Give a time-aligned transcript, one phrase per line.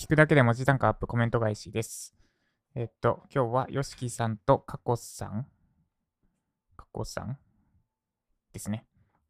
[0.00, 2.14] 聞くだけで文字単価アップコメント返しです。
[2.74, 5.46] えっと、今日は YOSHIKI さんとカコさん
[6.74, 7.36] カコさん
[8.54, 8.86] ですね。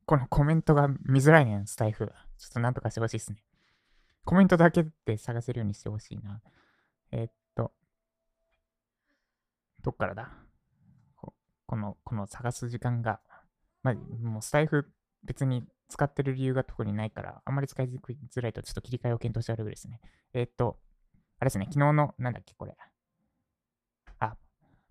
[0.06, 2.06] このコメントが見づらいねん、スタイフ。
[2.38, 3.43] ちょっとなんとかしてほしいですね。
[4.25, 6.41] コメントだけで探せるようにしてほしいな。
[7.11, 7.73] えっと、
[9.82, 10.30] どっからだ？
[11.66, 13.18] この、この探す時間が、
[13.82, 14.89] まあ、もうスタイフ
[15.25, 20.00] 別に使ってる理由が特にないから、あんまり使いづらいとちょっと切り替えを検討してあるぐらいですね。
[20.32, 20.79] えー、っと、
[21.38, 22.77] あれですね、昨日の、なんだっけ、これ。
[24.20, 24.37] あ、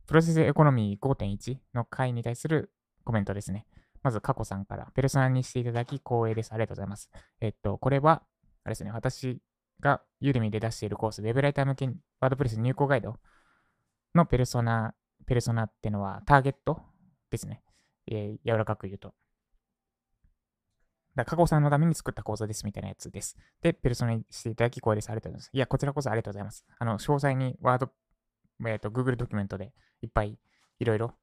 [0.05, 2.71] プロセスエコノミー5.1の回に対する
[3.05, 3.65] コメントですね。
[4.03, 6.53] まず、過去さんから、ペルソナにしていただき光栄です。
[6.53, 7.09] ありがとうございます。
[7.39, 8.23] えー、っと、これは、
[8.63, 9.41] あれですね、私
[9.79, 11.88] がユーデミで出しているコース、ウェブライター向け
[12.19, 13.16] ワードプレス入稿ガイド
[14.16, 14.93] のペルソナ、
[15.25, 16.81] ペルソナってのはターゲット
[17.29, 17.61] ですね。
[18.07, 19.13] えー、柔らかく言うと。
[21.15, 23.37] だ過去さんのために作った講座ですみたいなやつです。
[23.61, 25.09] で、ペルソナにしていただき光栄です。
[25.09, 25.49] ありがとうございます。
[25.53, 26.65] いや、こちらこそありがとうございます。
[26.77, 27.91] あの、詳細にワード、
[28.65, 30.38] えっ、ー、と、Google ドキュメントでいっぱい
[30.79, 31.13] いろいろ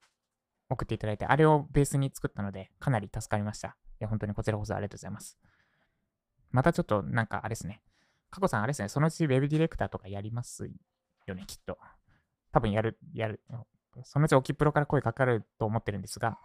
[0.69, 3.69] 送っていただいて、あれをベースに作ったので、かなり助かりました。
[3.69, 5.39] いや、本当にこちらこそありがとうございます。
[6.51, 7.83] またちょっと、なんかあれですね。
[8.31, 8.89] 過去さん、あれですね。
[8.89, 10.69] そのうち Web ディレクターとかやります
[11.27, 11.79] よね、きっと。
[12.53, 13.41] 多分やる、やる。
[14.05, 16.39] そのうちオキプロから声かかると思ってるんですが、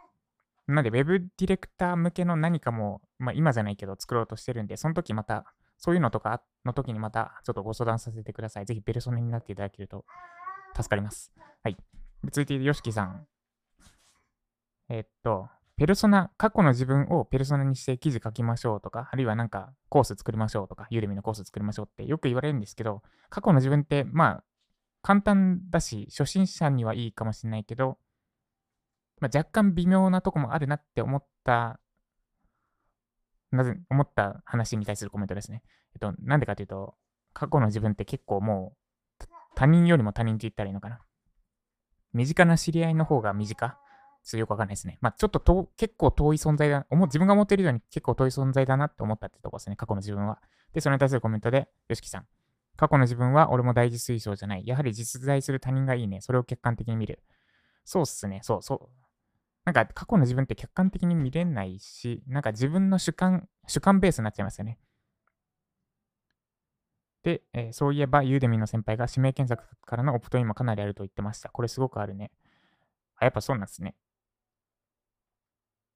[0.67, 5.45] なので、Web ディレクター向けの何かも、まあ、今じゃないけど作ろうとしてるんで、その時また、
[5.77, 8.65] そういうのとかの時にまたちょっとご相談させてください。
[8.65, 10.05] ぜひペルソナになっていただけると
[10.75, 11.31] 助かります。
[11.63, 11.77] はい。
[12.25, 13.25] 続いて、ヨシキさん。
[14.89, 24.43] え、っと、ペルソナ、過去の自分をペルソナにして記事書きましょうとか、あるいはなんかコース作りましょうとか、ユーデミのコース作りましょうってよく言われるんですけど、過去の自分って、まあ、
[25.01, 27.97] 簡単だし、初心者にはいいかもしれないけど、
[29.21, 31.79] まあ、若干微妙なとこもあるなって思った、
[33.51, 35.63] なぜ、思った話に対するコメントですね。
[35.93, 36.95] えっと、なんでかというと、
[37.33, 38.73] 過去の自分って結構も
[39.21, 41.01] う、他人よりも他人って言ったらいいのかな。
[42.13, 43.69] 身近な知り合いの方が身近？
[43.69, 44.97] ちょっとよくわかんないですね。
[45.01, 50.41] まあ、ちょっとと結構遠い存在だ、自分が思っているように結構遠い存在だなって思ったってとこですね、過去の自分は。
[50.73, 52.27] で、それに対するコメントで、よしきさん。
[52.77, 54.65] 過去の自分は俺も大事推奨じゃない。
[54.65, 56.21] やはり実在する他人がいいね。
[56.21, 57.21] それを客観的に見る。
[57.83, 58.39] そうっすね。
[58.43, 58.89] そう、そう。
[59.63, 64.79] なんか過去の自分って客観的に見れないし、なんか自分の主観、主観ベースになっちゃいますよね。
[67.23, 71.49] で、えー、そういえば、ユーデミの先輩が指名検索からのオプトインもかなりあると言ってました。
[71.49, 72.31] これすごくあるね。
[73.17, 73.95] あ、やっぱそうなんですね。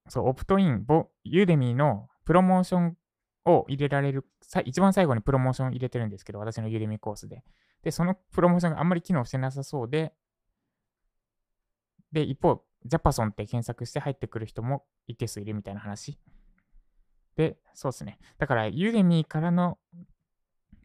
[0.07, 0.85] そう、オプトイン、
[1.23, 2.97] Udemy のプロモーション
[3.45, 4.27] を入れられる、
[4.65, 7.43] 一番最後にプロモーション入れてるんですけど、私の Udemy コースで。
[7.81, 10.13] で、そのプロモーションがあんまり機能してなさそうで、
[12.11, 16.19] で、一方、ジャパソンって検索して入ってくる人も一定数いるみたいな話。
[17.35, 18.19] で、そうですね。
[18.37, 19.77] だから、 Udemy からの、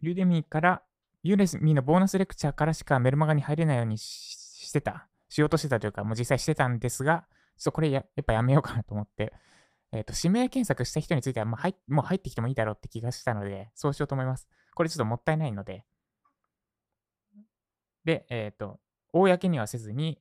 [0.01, 0.83] Udemy から、
[1.23, 9.33] Udemy のボーナスレクチャーからしかメルマガに入れないようにしてた、しようとしてたというか、もう実際してたんですが、ちょっとこれややっぱやめようかなと思って、
[9.93, 14.49] えっ、ー、と、指名検索した人についてはもう入もう入ってきてもいいだろうって気がしたので、そうしようと思います。
[14.75, 15.85] これちょっともったいないので。
[18.05, 18.81] で、えっ、ー、と、
[19.13, 20.21] 公にはせずに、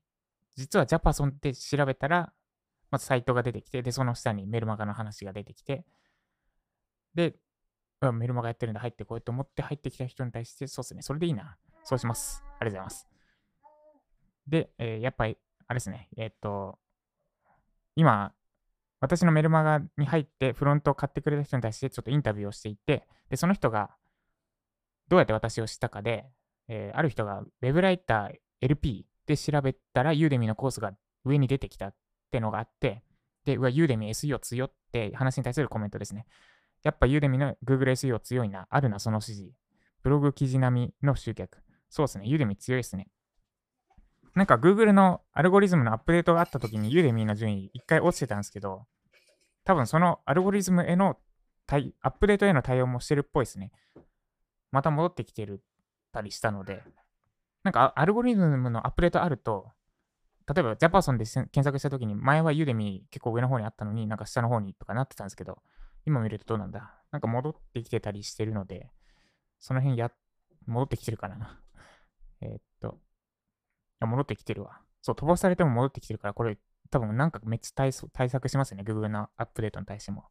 [0.59, 2.34] 実はジャパソンって調べたら、
[2.92, 5.86] まずサイトが出てきて、で、その下にメルマガの話が出てきて、
[7.16, 7.36] で、
[8.02, 11.58] メルマガやってるんで入ってこいと思って入ってきた人に対して、そうですね、それでいいな。
[11.86, 12.44] そうします。
[12.44, 13.08] ありがとうございます。
[14.47, 15.38] で、えー、やっぱり、
[15.68, 16.78] あれですね、えー、っと、
[17.96, 18.34] 今、
[19.00, 23.91] 私のメルマガに入ってフロントを買ってくれた人に対してちょっとインタビューをしていて、で、その人が
[25.08, 26.26] どうやって私を知ったかで、
[26.68, 30.91] えー、ある人が Web ライター LP で調べたら、ユーデミのコースが
[31.23, 31.95] 上に出てきたっ
[32.31, 33.03] てのがあって、
[33.45, 36.25] で、うわ、ユーデミ SEO 強って話に対するコメントですね。
[36.84, 38.67] やっぱユーデミの Google SEO 強いな。
[38.69, 39.51] あるな、その指示。
[40.01, 41.59] ブログ記事並みの集客。
[41.90, 42.25] そうですね。
[42.25, 43.07] Udemy 強いですね。
[44.35, 48.85] なんか Google のアルゴリズムのアップデートがあった時に Udemy の順位一回落ちてたんですけど、
[49.63, 51.17] 多分そのアルゴリズムへの
[51.67, 53.72] アップデートへの対応もしてるっぽいですね。
[54.72, 55.63] また戻ってきてる
[56.11, 56.84] たりしたので、
[57.64, 59.72] なんかアルゴリズムのアップデートあると、
[60.47, 65.61] 例えばジャパソンで検索したときに、前は Udemy 結構上の方にあったのに、なんか下の方にとかなってたんですけど、
[66.06, 66.96] 今見るとどうなんだ？
[67.11, 68.91] なんか戻ってきてたりしてるので、
[69.59, 70.11] その辺や、
[70.66, 71.61] 戻ってきてるかな？
[72.41, 73.00] え、っと、
[74.02, 74.82] 戻ってきてるわ。
[75.02, 76.58] そう、飛ばされても戻ってきてるから、これ
[76.90, 78.84] 多分なんかめっちゃ対策しますね。
[78.84, 80.26] Google のアップデートに対しても。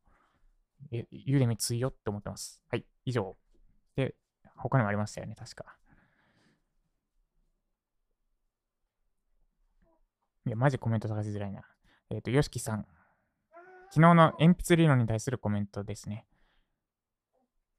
[0.91, 2.63] え、ユーデミ強いよって思ってます。
[2.71, 3.37] はい、以上。
[3.95, 4.15] で、
[4.57, 5.77] 他にもありましたよね、確か。
[10.49, 11.63] いや、マジコメント探しづらいな。
[12.09, 12.87] えっ、ー、と、よしきさん。
[13.91, 16.27] 昨日の鉛筆理論に対するコメントですね。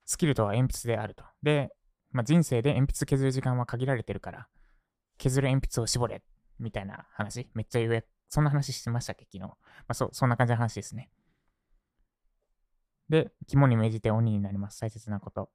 [0.05, 1.23] スキルとは鉛筆であると。
[1.41, 1.71] で、
[2.11, 4.47] まあ、人生で鉛筆削る時間は限られてるから、
[5.17, 6.21] 削る鉛筆を絞れ、
[6.59, 7.49] みたいな話。
[7.55, 9.39] めっちゃ言え、そんな話してましたっけ、昨日。
[9.39, 9.55] ま
[9.87, 11.09] あ、そ、そんな感じの話ですね。
[13.09, 14.79] で、肝に銘じて鬼になります。
[14.79, 15.49] 大切なこと。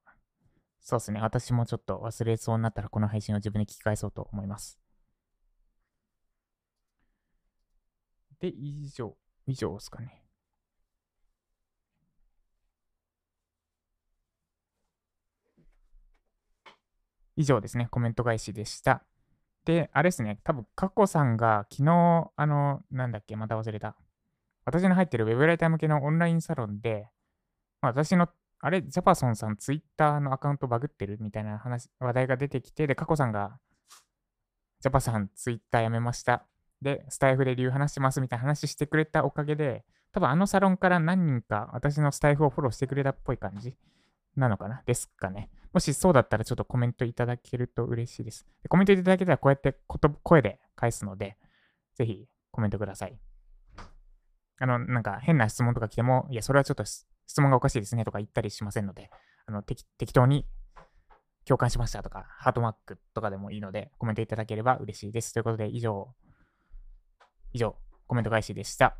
[0.81, 1.21] そうですね。
[1.21, 4.84] 私もちょっと忘れそうになったら、この配信を自分で聞き返そうと思います。
[8.39, 9.15] で、以上、
[9.47, 10.25] 以上ですかね。
[17.37, 17.87] 以上ですね。
[17.91, 19.03] コメント返しでした。
[19.65, 20.39] で、あれですね。
[20.43, 23.97] 多分、カコさんが昨日、あの、なんだっけ、また忘れた。
[24.63, 27.09] 私の入ってるウェブライター向けのオンラインサロンで、
[27.81, 28.29] まあ、私の、
[28.59, 33.59] あれ、ジャパソンさん、ツイッターのアカウントバグってるみたいな話、話題が出てきて、で、カコさんが、
[34.79, 36.45] ジャパさん、ツイッターやめました。
[36.85, 39.83] で、スタイフで理由話してますみたいな話してくれたおかげで、
[40.13, 43.75] 多分あのサロンから何人か私のスタイフをフォローしてくれたっぽい感じ
[44.37, 44.81] なのかな？
[44.85, 45.49] ですかね。
[45.73, 48.45] もしそうだったらちょっとコメントいただけると嬉しいです。
[48.63, 49.75] でコメントいただけたらこうやって
[50.23, 51.35] 声で返すので、
[51.95, 53.17] ぜひコメントください。
[54.59, 57.05] あの、なんか変な質問とか来ても、いや、それはちょっと質
[57.41, 59.09] 問がおかしいですねとか言ったりしませんので、
[59.47, 60.45] あの適当に
[61.43, 65.33] 共感しましたとか、ハートマークとかでもいいので、コメントいただければ嬉しいです。
[65.33, 66.07] ということで、以上、
[67.55, 67.73] 以上、
[68.05, 68.97] コメント返しでした。